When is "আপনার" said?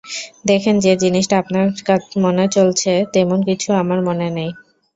1.37-1.65